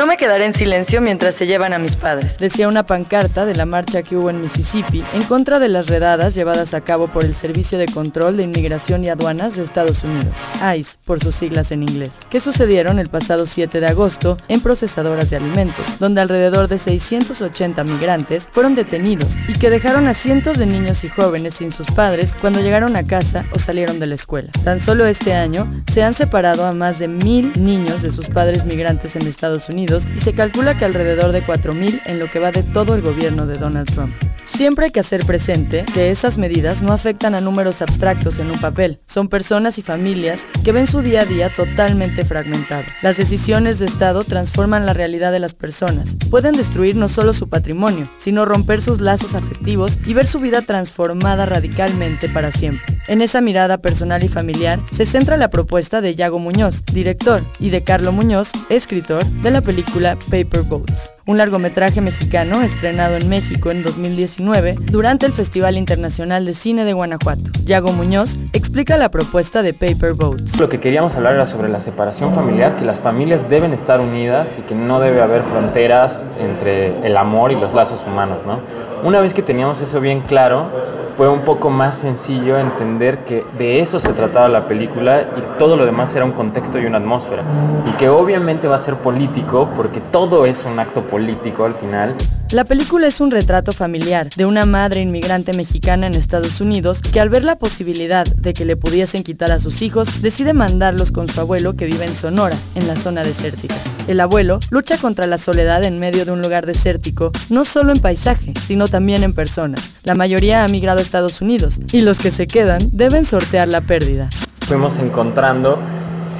[0.00, 2.38] No me quedaré en silencio mientras se llevan a mis padres.
[2.38, 6.34] Decía una pancarta de la marcha que hubo en Mississippi en contra de las redadas
[6.34, 10.32] llevadas a cabo por el Servicio de Control de Inmigración y Aduanas de Estados Unidos,
[10.74, 15.28] ICE por sus siglas en inglés, que sucedieron el pasado 7 de agosto en procesadoras
[15.28, 20.64] de alimentos, donde alrededor de 680 migrantes fueron detenidos y que dejaron a cientos de
[20.64, 24.50] niños y jóvenes sin sus padres cuando llegaron a casa o salieron de la escuela.
[24.64, 28.64] Tan solo este año se han separado a más de mil niños de sus padres
[28.64, 32.52] migrantes en Estados Unidos y se calcula que alrededor de 4.000 en lo que va
[32.52, 34.14] de todo el gobierno de Donald Trump.
[34.44, 38.60] Siempre hay que hacer presente que esas medidas no afectan a números abstractos en un
[38.60, 39.00] papel.
[39.06, 42.84] Son personas y familias que ven su día a día totalmente fragmentado.
[43.02, 46.16] Las decisiones de Estado transforman la realidad de las personas.
[46.30, 50.62] Pueden destruir no solo su patrimonio, sino romper sus lazos afectivos y ver su vida
[50.62, 52.99] transformada radicalmente para siempre.
[53.10, 57.70] En esa mirada personal y familiar se centra la propuesta de Yago Muñoz, director, y
[57.70, 63.70] de Carlo Muñoz, escritor, de la película Paper Boats un largometraje mexicano estrenado en México
[63.70, 67.52] en 2019 durante el Festival Internacional de Cine de Guanajuato.
[67.64, 70.58] Yago Muñoz explica la propuesta de Paper Boats.
[70.58, 74.58] Lo que queríamos hablar era sobre la separación familiar, que las familias deben estar unidas
[74.58, 78.38] y que no debe haber fronteras entre el amor y los lazos humanos.
[78.44, 78.58] ¿no?
[79.04, 80.68] Una vez que teníamos eso bien claro,
[81.16, 85.76] fue un poco más sencillo entender que de eso se trataba la película y todo
[85.76, 87.42] lo demás era un contexto y una atmósfera.
[87.86, 92.14] Y que obviamente va a ser político porque todo es un acto político al final.
[92.52, 97.20] La película es un retrato familiar de una madre inmigrante mexicana en Estados Unidos que
[97.20, 101.28] al ver la posibilidad de que le pudiesen quitar a sus hijos, decide mandarlos con
[101.28, 103.76] su abuelo que vive en Sonora, en la zona desértica.
[104.08, 108.00] El abuelo lucha contra la soledad en medio de un lugar desértico, no solo en
[108.00, 109.92] paisaje, sino también en personas.
[110.02, 113.80] La mayoría ha migrado a Estados Unidos y los que se quedan deben sortear la
[113.80, 114.28] pérdida.
[114.66, 115.78] Fuimos encontrando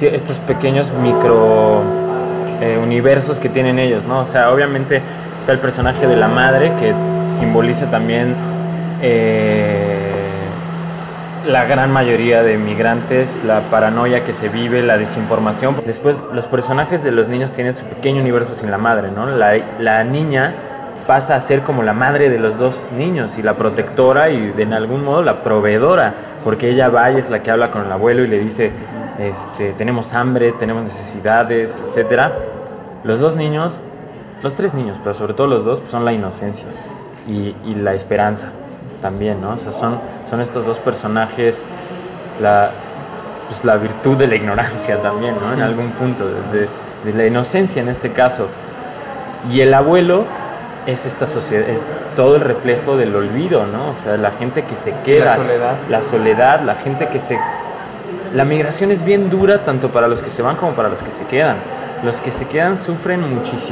[0.01, 1.81] estos pequeños micro
[2.59, 4.19] eh, universos que tienen ellos, ¿no?
[4.23, 5.01] O sea, obviamente
[5.41, 6.93] Está el personaje de la madre que
[7.35, 8.35] simboliza también
[9.01, 10.11] eh,
[11.47, 15.81] la gran mayoría de migrantes, la paranoia que se vive, la desinformación.
[15.83, 19.25] Después los personajes de los niños tienen su pequeño universo sin la madre, ¿no?
[19.25, 20.53] La, niña
[21.07, 24.61] pasa a ser como la madre de los dos niños y la protectora y de
[24.61, 26.13] en algún modo la proveedora,
[26.43, 28.71] porque ella va y es la que habla con el abuelo y le dice,
[29.17, 32.29] este, tenemos hambre, tenemos necesidades, etc.
[33.03, 33.81] Los dos niños
[34.43, 36.67] los tres niños, pero sobre todo los dos, pues, son la inocencia
[37.27, 38.47] y, la esperanza
[39.01, 39.53] también, ¿no?
[39.53, 41.63] O sea, son, son estos dos personajes,
[42.41, 42.71] la,
[43.47, 45.53] pues, la virtud de la ignorancia también, ¿no?
[45.53, 46.67] En algún punto, de,
[47.15, 48.47] la inocencia en este caso.
[49.51, 50.25] Y el abuelo
[50.85, 51.81] es esta sociedad, es
[52.15, 53.89] todo el reflejo del olvido, ¿no?
[53.89, 57.39] O sea, la gente que se queda, la soledad, la, soledad, la gente que se...
[58.35, 61.11] La migración es bien dura tanto para los que se van como para los que
[61.11, 61.57] se quedan
[62.03, 63.71] los que se quedan sufren muchísimo.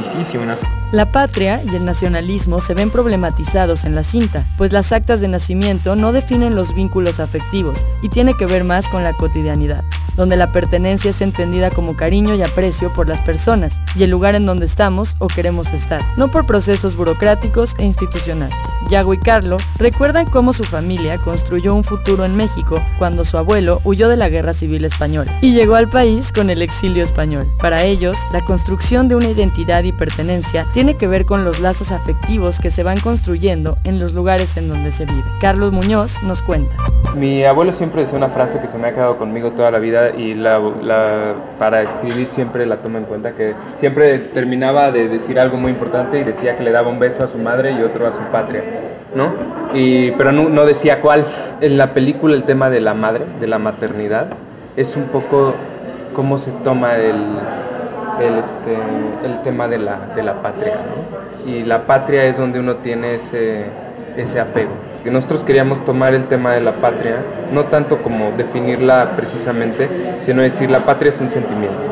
[0.92, 5.28] La patria y el nacionalismo se ven problematizados en la cinta, pues las actas de
[5.28, 9.84] nacimiento no definen los vínculos afectivos y tiene que ver más con la cotidianidad
[10.20, 14.34] donde la pertenencia es entendida como cariño y aprecio por las personas y el lugar
[14.34, 18.54] en donde estamos o queremos estar, no por procesos burocráticos e institucionales.
[18.90, 23.80] Yago y Carlo recuerdan cómo su familia construyó un futuro en México cuando su abuelo
[23.82, 27.50] huyó de la Guerra Civil Española y llegó al país con el exilio español.
[27.58, 31.92] Para ellos, la construcción de una identidad y pertenencia tiene que ver con los lazos
[31.92, 35.24] afectivos que se van construyendo en los lugares en donde se vive.
[35.40, 36.76] Carlos Muñoz nos cuenta.
[37.16, 40.09] Mi abuelo siempre decía una frase que se me ha quedado conmigo toda la vida
[40.16, 40.60] y la,
[41.58, 46.20] para escribir siempre la toma en cuenta, que siempre terminaba de decir algo muy importante
[46.20, 48.62] y decía que le daba un beso a su madre y otro a su patria,
[49.14, 49.32] ¿no?
[49.74, 51.24] Y, pero no, decía cuál.
[51.60, 54.28] En la película el tema de la madre, de la maternidad,
[54.76, 55.54] es un poco
[56.14, 57.16] cómo se toma el,
[58.20, 60.74] el, este, el tema de la, de la patria,
[61.46, 63.64] Y la patria es donde uno tiene ese,
[64.16, 67.16] ese apego que nosotros queríamos tomar el tema de la patria,
[67.52, 69.88] no tanto como definirla precisamente,
[70.20, 71.86] sino decir la patria es un sentimiento,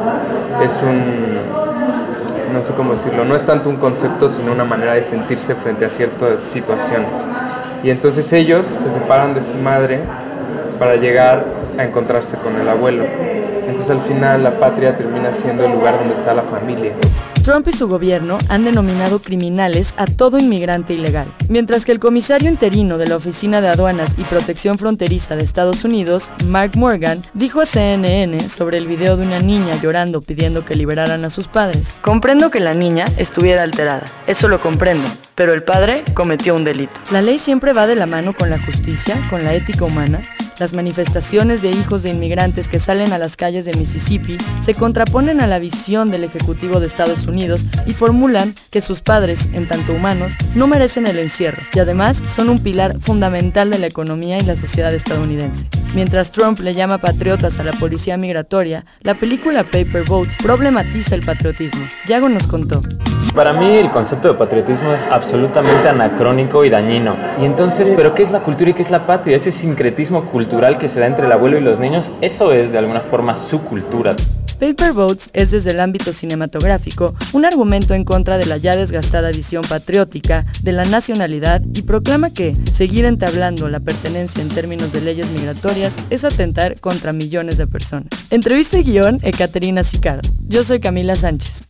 [0.62, 5.02] es un, no sé cómo decirlo, no es tanto un concepto, sino una manera de
[5.02, 7.16] sentirse frente a ciertas situaciones.
[7.82, 10.00] Y entonces ellos se separan de su madre
[10.78, 11.44] para llegar
[11.78, 13.04] a encontrarse con el abuelo.
[13.68, 16.92] Entonces al final la patria termina siendo el lugar donde está la familia.
[17.48, 22.50] Trump y su gobierno han denominado criminales a todo inmigrante ilegal, mientras que el comisario
[22.50, 27.62] interino de la Oficina de Aduanas y Protección Fronteriza de Estados Unidos, Mark Morgan, dijo
[27.62, 31.98] a CNN sobre el video de una niña llorando pidiendo que liberaran a sus padres.
[32.02, 36.92] Comprendo que la niña estuviera alterada, eso lo comprendo, pero el padre cometió un delito.
[37.10, 40.20] La ley siempre va de la mano con la justicia, con la ética humana,
[40.58, 45.40] Las manifestaciones de hijos de inmigrantes que salen a las calles de Mississippi se contraponen
[45.40, 49.92] a la visión del Ejecutivo de Estados Unidos y formulan que sus padres, en tanto
[49.92, 54.42] humanos, no merecen el encierro y además son un pilar fundamental de la economía y
[54.42, 55.66] la sociedad estadounidense.
[55.94, 61.24] Mientras Trump le llama patriotas a la policía migratoria, la película Paper Boats problematiza el
[61.24, 61.86] patriotismo.
[62.08, 62.82] Yago nos contó.
[63.38, 67.14] Para mí el concepto de patriotismo es absolutamente anacrónico y dañino.
[67.40, 69.36] Y entonces, ¿pero qué es la cultura y qué es la patria?
[69.36, 72.78] Ese sincretismo cultural que se da entre el abuelo y los niños, eso es de
[72.78, 74.16] alguna forma su cultura.
[74.58, 79.30] Paper Boats es desde el ámbito cinematográfico un argumento en contra de la ya desgastada
[79.30, 85.00] visión patriótica de la nacionalidad y proclama que seguir entablando la pertenencia en términos de
[85.00, 88.08] leyes migratorias es atentar contra millones de personas.
[88.30, 90.28] Entrevista y guion, Ekaterina Sicardo.
[90.48, 91.67] Yo soy Camila Sánchez.